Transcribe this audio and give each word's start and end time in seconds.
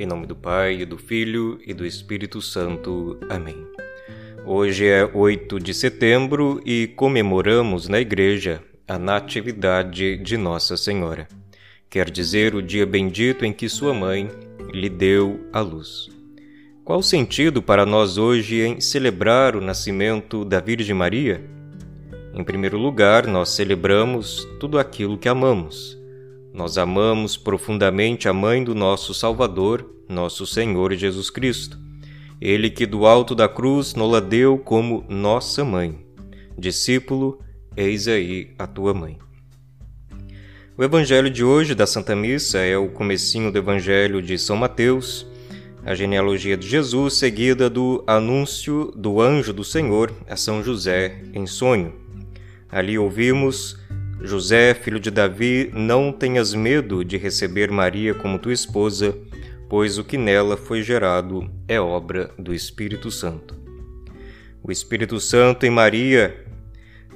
Em 0.00 0.06
nome 0.06 0.26
do 0.26 0.34
Pai, 0.34 0.86
do 0.86 0.96
Filho 0.96 1.60
e 1.62 1.74
do 1.74 1.84
Espírito 1.84 2.40
Santo. 2.40 3.20
Amém. 3.28 3.66
Hoje 4.46 4.86
é 4.86 5.04
8 5.04 5.60
de 5.60 5.74
setembro 5.74 6.58
e 6.64 6.86
comemoramos 6.86 7.86
na 7.86 8.00
igreja 8.00 8.62
a 8.88 8.98
Natividade 8.98 10.16
de 10.16 10.38
Nossa 10.38 10.74
Senhora. 10.78 11.28
Quer 11.90 12.08
dizer 12.08 12.54
o 12.54 12.62
dia 12.62 12.86
bendito 12.86 13.44
em 13.44 13.52
que 13.52 13.68
sua 13.68 13.92
mãe 13.92 14.30
lhe 14.72 14.88
deu 14.88 15.38
a 15.52 15.60
luz. 15.60 16.08
Qual 16.82 17.00
o 17.00 17.02
sentido 17.02 17.60
para 17.60 17.84
nós 17.84 18.16
hoje 18.16 18.62
em 18.62 18.80
celebrar 18.80 19.54
o 19.54 19.60
nascimento 19.60 20.46
da 20.46 20.60
Virgem 20.60 20.94
Maria? 20.94 21.44
Em 22.32 22.42
primeiro 22.42 22.78
lugar, 22.78 23.26
nós 23.26 23.50
celebramos 23.50 24.48
tudo 24.58 24.78
aquilo 24.78 25.18
que 25.18 25.28
amamos. 25.28 25.99
Nós 26.52 26.76
amamos 26.76 27.36
profundamente 27.36 28.28
a 28.28 28.32
mãe 28.32 28.62
do 28.64 28.74
nosso 28.74 29.14
Salvador, 29.14 29.88
nosso 30.08 30.44
Senhor 30.46 30.92
Jesus 30.94 31.30
Cristo. 31.30 31.78
Ele 32.40 32.68
que 32.68 32.86
do 32.86 33.06
alto 33.06 33.34
da 33.34 33.48
cruz 33.48 33.94
nos 33.94 34.20
deu 34.22 34.58
como 34.58 35.04
nossa 35.08 35.64
mãe. 35.64 36.04
Discípulo, 36.58 37.38
eis 37.76 38.08
aí 38.08 38.52
a 38.58 38.66
tua 38.66 38.92
mãe. 38.92 39.16
O 40.76 40.82
evangelho 40.82 41.30
de 41.30 41.44
hoje 41.44 41.74
da 41.74 41.86
Santa 41.86 42.16
Missa 42.16 42.58
é 42.58 42.76
o 42.76 42.88
comecinho 42.88 43.52
do 43.52 43.58
evangelho 43.58 44.20
de 44.20 44.38
São 44.38 44.56
Mateus, 44.56 45.26
a 45.84 45.94
genealogia 45.94 46.56
de 46.56 46.66
Jesus 46.66 47.14
seguida 47.14 47.70
do 47.70 48.02
anúncio 48.06 48.92
do 48.96 49.20
anjo 49.20 49.52
do 49.52 49.62
Senhor 49.62 50.12
a 50.28 50.36
São 50.36 50.62
José 50.62 51.22
em 51.32 51.46
sonho. 51.46 51.92
Ali 52.68 52.98
ouvimos 52.98 53.78
José, 54.22 54.74
filho 54.74 55.00
de 55.00 55.10
Davi, 55.10 55.70
não 55.72 56.12
tenhas 56.12 56.52
medo 56.52 57.02
de 57.02 57.16
receber 57.16 57.70
Maria 57.70 58.12
como 58.12 58.38
tua 58.38 58.52
esposa, 58.52 59.16
pois 59.68 59.96
o 59.96 60.04
que 60.04 60.18
nela 60.18 60.58
foi 60.58 60.82
gerado 60.82 61.50
é 61.66 61.80
obra 61.80 62.30
do 62.38 62.52
Espírito 62.52 63.10
Santo. 63.10 63.58
O 64.62 64.70
Espírito 64.70 65.18
Santo 65.18 65.64
em 65.64 65.70
Maria 65.70 66.44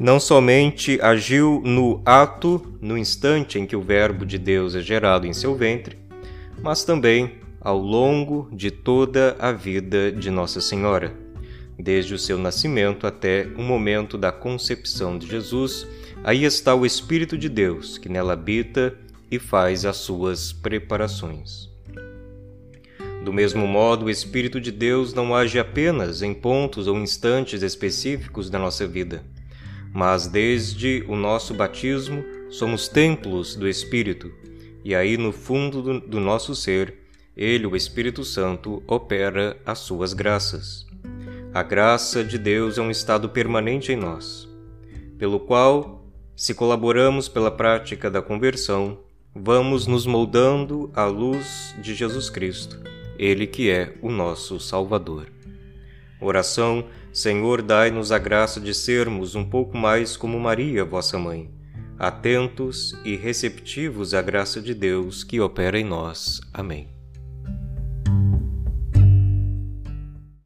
não 0.00 0.18
somente 0.18 0.98
agiu 1.02 1.60
no 1.62 2.00
ato, 2.06 2.74
no 2.80 2.96
instante 2.96 3.58
em 3.58 3.66
que 3.66 3.76
o 3.76 3.82
Verbo 3.82 4.24
de 4.24 4.38
Deus 4.38 4.74
é 4.74 4.80
gerado 4.80 5.26
em 5.26 5.32
seu 5.34 5.54
ventre, 5.54 5.98
mas 6.62 6.84
também 6.84 7.32
ao 7.60 7.78
longo 7.78 8.48
de 8.50 8.70
toda 8.70 9.36
a 9.38 9.52
vida 9.52 10.10
de 10.10 10.30
Nossa 10.30 10.60
Senhora, 10.60 11.14
desde 11.78 12.14
o 12.14 12.18
seu 12.18 12.38
nascimento 12.38 13.06
até 13.06 13.46
o 13.56 13.62
momento 13.62 14.16
da 14.16 14.32
concepção 14.32 15.18
de 15.18 15.26
Jesus 15.26 15.86
Aí 16.24 16.44
está 16.44 16.74
o 16.74 16.86
Espírito 16.86 17.36
de 17.36 17.50
Deus 17.50 17.98
que 17.98 18.08
nela 18.08 18.32
habita 18.32 18.94
e 19.30 19.38
faz 19.38 19.84
as 19.84 19.98
suas 19.98 20.54
preparações. 20.54 21.68
Do 23.22 23.30
mesmo 23.30 23.66
modo, 23.66 24.06
o 24.06 24.10
Espírito 24.10 24.58
de 24.58 24.72
Deus 24.72 25.12
não 25.12 25.36
age 25.36 25.58
apenas 25.58 26.22
em 26.22 26.32
pontos 26.32 26.86
ou 26.86 26.96
instantes 26.96 27.62
específicos 27.62 28.48
da 28.48 28.58
nossa 28.58 28.86
vida, 28.86 29.22
mas 29.92 30.26
desde 30.26 31.04
o 31.06 31.14
nosso 31.14 31.52
batismo 31.52 32.24
somos 32.48 32.88
templos 32.88 33.54
do 33.54 33.68
Espírito, 33.68 34.32
e 34.82 34.94
aí 34.94 35.18
no 35.18 35.30
fundo 35.30 36.00
do, 36.00 36.20
nosso 36.20 36.54
ser, 36.54 36.94
ele, 37.36 37.66
o 37.66 37.76
Espírito 37.76 38.24
Santo, 38.24 38.82
opera 38.86 39.58
as 39.66 39.80
suas 39.80 40.14
graças. 40.14 40.86
A 41.52 41.62
graça 41.62 42.24
de 42.24 42.38
Deus 42.38 42.78
é 42.78 42.82
um 42.82 42.90
estado 42.90 43.28
permanente 43.28 43.92
em 43.92 43.96
nós, 43.96 44.48
pelo 45.18 45.38
qual 45.38 46.03
se 46.36 46.54
colaboramos 46.54 47.28
pela 47.28 47.50
prática 47.50 48.10
da 48.10 48.20
conversão, 48.20 48.98
vamos 49.34 49.86
nos 49.86 50.06
moldando 50.06 50.90
à 50.94 51.04
luz 51.04 51.74
de 51.80 51.94
Jesus 51.94 52.30
Cristo, 52.30 52.80
Ele 53.18 53.46
que 53.46 53.70
é 53.70 53.94
o 54.02 54.10
nosso 54.10 54.58
Salvador. 54.58 55.26
Oração: 56.20 56.86
Senhor, 57.12 57.62
dai-nos 57.62 58.10
a 58.10 58.18
graça 58.18 58.60
de 58.60 58.74
sermos 58.74 59.34
um 59.34 59.44
pouco 59.44 59.76
mais 59.76 60.16
como 60.16 60.38
Maria, 60.40 60.84
vossa 60.84 61.18
mãe, 61.18 61.50
atentos 61.98 62.96
e 63.04 63.16
receptivos 63.16 64.14
à 64.14 64.22
graça 64.22 64.60
de 64.60 64.74
Deus 64.74 65.22
que 65.22 65.40
opera 65.40 65.78
em 65.78 65.84
nós. 65.84 66.40
Amém. 66.52 66.93